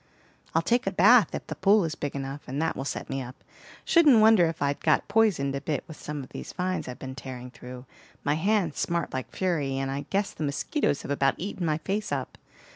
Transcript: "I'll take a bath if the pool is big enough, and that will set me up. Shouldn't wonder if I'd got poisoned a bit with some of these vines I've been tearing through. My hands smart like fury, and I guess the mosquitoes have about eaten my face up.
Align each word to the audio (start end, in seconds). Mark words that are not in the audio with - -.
"I'll 0.55 0.63
take 0.63 0.87
a 0.87 0.91
bath 0.91 1.35
if 1.35 1.45
the 1.45 1.53
pool 1.53 1.85
is 1.85 1.93
big 1.93 2.15
enough, 2.15 2.41
and 2.47 2.59
that 2.59 2.75
will 2.75 2.85
set 2.85 3.07
me 3.07 3.21
up. 3.21 3.43
Shouldn't 3.85 4.19
wonder 4.19 4.47
if 4.47 4.59
I'd 4.59 4.79
got 4.79 5.07
poisoned 5.07 5.53
a 5.53 5.61
bit 5.61 5.83
with 5.87 6.01
some 6.01 6.23
of 6.23 6.29
these 6.29 6.53
vines 6.53 6.87
I've 6.87 6.97
been 6.97 7.13
tearing 7.13 7.51
through. 7.51 7.85
My 8.23 8.33
hands 8.33 8.79
smart 8.79 9.13
like 9.13 9.29
fury, 9.29 9.77
and 9.77 9.91
I 9.91 10.07
guess 10.09 10.31
the 10.33 10.43
mosquitoes 10.43 11.03
have 11.03 11.11
about 11.11 11.35
eaten 11.37 11.67
my 11.67 11.77
face 11.77 12.11
up. 12.11 12.39